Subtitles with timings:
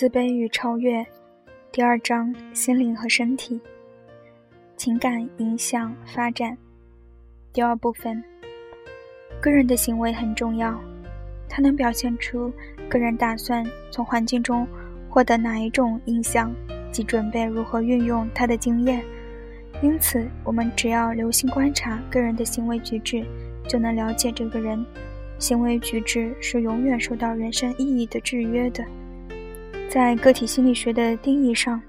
[0.00, 1.06] 自卑与超越，
[1.70, 3.60] 第二章：心灵和身体，
[4.74, 6.56] 情感影响发展。
[7.52, 8.24] 第二部分：
[9.42, 10.80] 个人的行为很重要，
[11.50, 12.50] 它能表现出
[12.88, 14.66] 个人打算从环境中
[15.06, 16.50] 获得哪一种影响，
[16.90, 19.04] 及准备如何运用他的经验。
[19.82, 23.22] 因此，我们只要留心观察个人的行为举止，
[23.68, 24.82] 就能了解这个人。
[25.38, 28.82] 行为举止是永远受到人生意义的制约的。
[29.92, 31.82] 在个体心理学的定义上，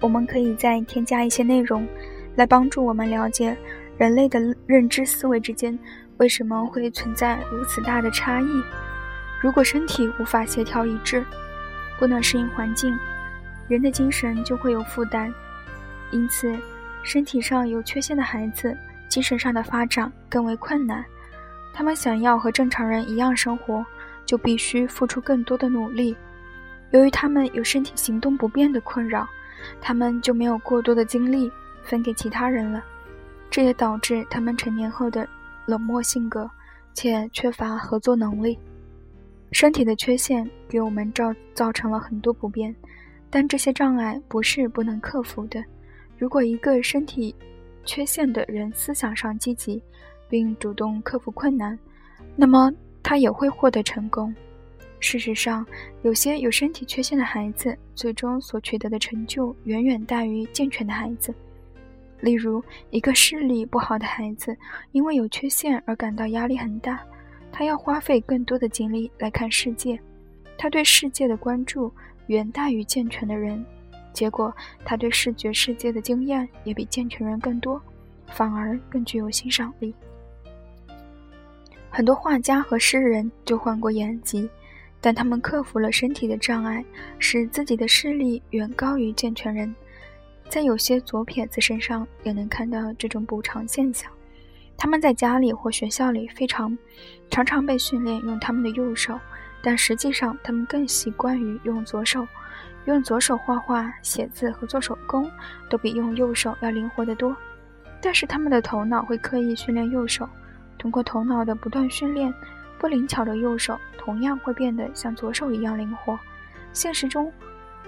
[0.00, 1.86] 我们可以再添加一些内容，
[2.34, 3.56] 来帮助我们了解
[3.96, 5.78] 人类的认知思维之间
[6.16, 8.46] 为什么会存在如此大的差异。
[9.40, 11.24] 如果身体无法协调一致，
[11.96, 12.92] 不能适应环境，
[13.68, 15.32] 人的精神就会有负担。
[16.10, 16.52] 因此，
[17.04, 18.76] 身体上有缺陷的孩子，
[19.08, 21.04] 精神上的发展更为困难。
[21.72, 23.86] 他们想要和正常人一样生活。
[24.26, 26.14] 就必须付出更多的努力。
[26.90, 29.26] 由于他们有身体行动不便的困扰，
[29.80, 31.50] 他们就没有过多的精力
[31.82, 32.84] 分给其他人了。
[33.50, 35.26] 这也导致他们成年后的
[35.66, 36.48] 冷漠性格，
[36.94, 38.58] 且缺乏合作能力。
[39.52, 42.74] 身体的缺陷给我们造造成了很多不便，
[43.30, 45.62] 但这些障碍不是不能克服的。
[46.18, 47.34] 如果一个身体
[47.84, 49.82] 缺陷的人思想上积极，
[50.28, 51.78] 并主动克服困难，
[52.34, 52.72] 那么。
[53.08, 54.34] 他也会获得成功。
[54.98, 55.64] 事实上，
[56.02, 61.32] 有些有身体缺陷的孩子，最终所取得的成就远远大于健全的孩子。
[62.18, 64.56] 例如，一个视力不好的孩子，
[64.90, 67.00] 因为有缺陷而感到压力很大，
[67.52, 69.96] 他要花费更多的精力来看世界，
[70.58, 71.92] 他对世界的关注
[72.26, 73.64] 远大于健全的人，
[74.12, 74.52] 结果
[74.84, 77.80] 他对视觉世界的经验也比健全人更多，
[78.32, 79.94] 反而更具有欣赏力。
[81.96, 84.46] 很多画家和诗人就患过眼疾，
[85.00, 86.84] 但他们克服了身体的障碍，
[87.18, 89.74] 使自己的视力远高于健全人。
[90.50, 94.12] 在有些左撇子身上也能看到这种补偿现象。
[94.76, 96.76] 他们在家里或学校里非常
[97.30, 99.18] 常常被训练用他们的右手，
[99.62, 102.28] 但实际上他们更习惯于用左手。
[102.84, 105.30] 用左手画画、写字和做手工
[105.70, 107.34] 都比用右手要灵活得多。
[108.02, 110.28] 但是他们的头脑会刻意训练右手。
[110.78, 112.32] 通过头脑的不断训练，
[112.78, 116.18] 不灵巧的右手同样会变得像左手一样灵活。
[116.72, 117.32] 现实中，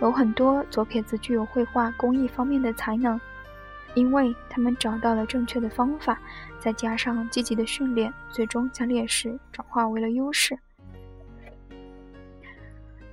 [0.00, 3.20] 有很多左撇子具有绘画工艺方面的才能，
[3.94, 6.18] 因为他们找到了正确的方法，
[6.58, 10.58] 再加上积极的训练，最终将劣势转化为了优势。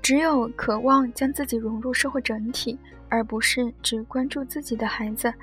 [0.01, 2.77] 只有渴望将自己融入社会整体，
[3.09, 5.33] 而不是只关注自己的孩子，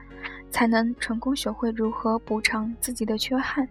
[0.51, 3.69] 才能成功学会如何补偿自己的缺憾。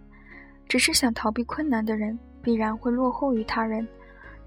[0.72, 3.86] 只是想逃避困难的人，必然会落后于他人。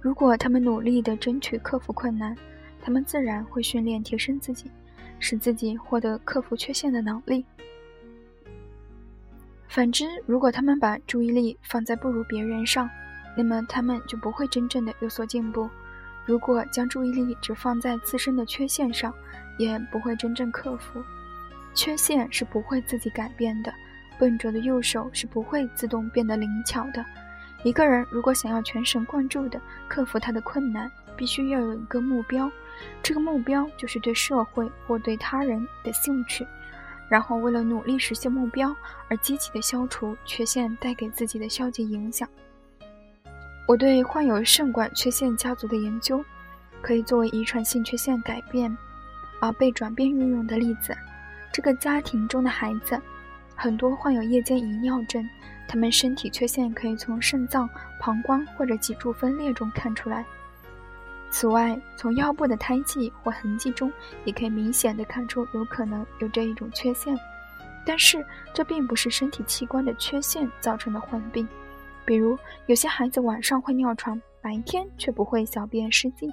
[0.01, 2.35] 如果他们努力地争取克服困难，
[2.81, 4.71] 他们自然会训练提升自己，
[5.19, 7.45] 使自己获得克服缺陷的能力。
[9.67, 12.89] 反之，如果他们把注意力放在不如别人上，
[13.37, 15.69] 那么他们就不会真正的有所进步。
[16.25, 19.13] 如果将注意力只放在自身的缺陷上，
[19.59, 21.03] 也不会真正克服。
[21.75, 23.71] 缺陷是不会自己改变的。
[24.17, 27.03] 笨拙的右手是不会自动变得灵巧的。
[27.63, 32.51] 一个人如果想要全神贯注地克服他的困难，必须要有一个目标，
[33.01, 36.45] 这个目标就是对社会或对他人的兴趣。
[37.07, 38.75] 然后，为了努力实现目标
[39.07, 42.27] 而积极地消除缺陷带给自己的消极影响。
[43.67, 46.23] 我对患有肾管缺陷家族的研究，
[46.81, 48.75] 可以作为遗传性缺陷改变
[49.39, 50.95] 而被转变运用的例子。
[51.51, 52.99] 这个家庭中的孩子。
[53.55, 55.27] 很多患有夜间遗尿症，
[55.67, 60.25] 他们身体缺陷可以从肾脏、膀胱或者脊柱分裂中看出来。
[61.31, 63.91] 此外，从腰部的胎记或痕迹中，
[64.23, 67.17] 也可以明显的看出有可能有这一种缺陷。
[67.85, 71.47] 但是，这并不是身体器官的缺陷造成的患病。
[72.05, 72.37] 比如，
[72.67, 76.31] 有些孩子晚上会尿床，白天却不会小便失禁。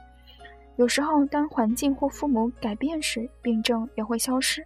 [0.76, 4.64] 有时候，当环境或父母改变时，病症也会消失。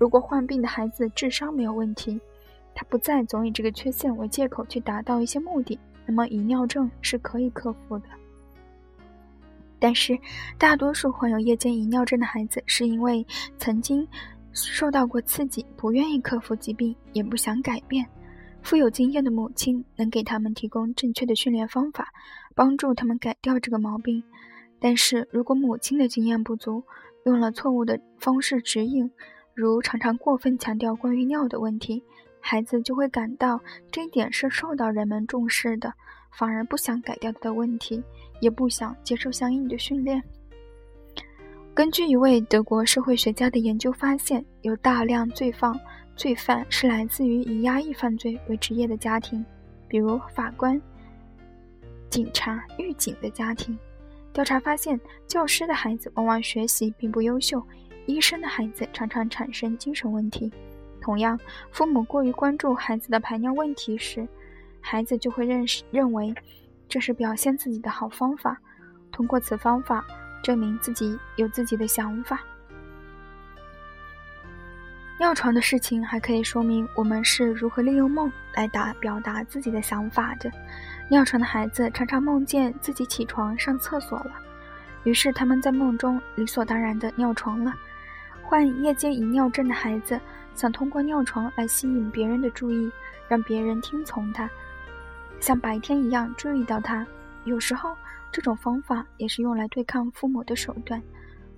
[0.00, 2.18] 如果患病的孩子智商没有问题，
[2.74, 8.06] 他不再总以这个缺陷为借口去达到一些目的，那么遗尿症是可以克服的。
[9.78, 10.18] 但是，
[10.56, 13.26] 大多数患有夜间遗尿症的孩子是因为
[13.58, 14.08] 曾经
[14.52, 18.06] 受到过刺激，不愿意克服疾病，也不想改变。
[18.62, 22.10] 富有经验的母亲能给他们提供正确的训练方法，
[22.54, 24.22] 帮助他们改掉这个毛病。
[24.78, 26.82] 但是如果母亲的经验不足，
[27.26, 29.10] 用了错误的方式指引，
[29.60, 32.02] 如常常过分强调关于尿的问题，
[32.40, 33.60] 孩子就会感到
[33.92, 35.92] 这一点是受到人们重视的，
[36.32, 38.02] 反而不想改掉他的问题，
[38.40, 40.22] 也不想接受相应的训练。
[41.74, 45.78] 根据一位德国社会学家的研究发现，有大量罪犯
[46.16, 49.44] 罪犯是来自于以压抑犯罪为职业的家庭，
[49.86, 50.80] 比如法官、
[52.08, 53.78] 警察、狱警的家庭。
[54.32, 57.62] 调查发现，教师的孩子往往学习并不优秀，
[58.06, 60.52] 医生的孩子常常产生精神问题。
[61.00, 61.38] 同样，
[61.70, 64.26] 父母过于关注孩子的排尿问题时，
[64.80, 66.34] 孩子就会认识认为
[66.88, 68.58] 这是表现自己的好方法，
[69.10, 70.04] 通过此方法。
[70.42, 72.40] 证明自己有自己的想法。
[75.18, 80.50] 尿床的事情还可以说明我们是如何利用梦来达表达自己的想法的。
[81.10, 84.32] 尿床的孩子常常梦见自己起床上厕所了，
[85.04, 87.74] 于是他们在梦中理所当然的尿床了。
[88.50, 90.20] 患夜间遗尿症的孩子
[90.56, 92.90] 想通过尿床来吸引别人的注意，
[93.28, 94.50] 让别人听从他，
[95.38, 97.06] 像白天一样注意到他。
[97.44, 97.96] 有时候。
[98.32, 101.02] 这种方法也是用来对抗父母的手段。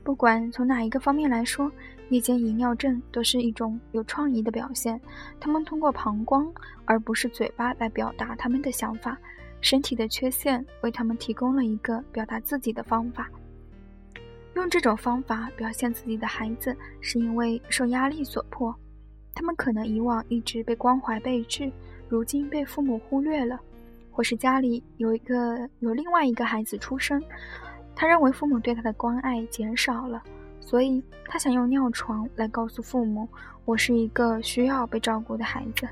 [0.02, 1.70] 不管从哪一个方面来说，
[2.08, 4.98] 夜间遗尿症都是一种有创意的表现。
[5.38, 6.50] 他们通过膀胱
[6.86, 9.18] 而不是嘴巴来表达他们的想法，
[9.60, 13.28] 身体的缺陷为他们提供了一个表达自己的方法。
[14.54, 18.74] 用这种方法表现自己的孩子，是因为受压力所迫。
[19.34, 21.72] 他们可能以往一直被关怀备至，
[22.08, 23.58] 如今被父母忽略了。
[24.14, 27.22] 或是家里有一个有另外一个孩子出生，
[27.96, 30.22] 他认为父母对他的关爱减少了，
[30.60, 33.26] 所以他想用尿床来告诉父母
[33.64, 35.88] ：“我是一个需要被照顾的孩子。”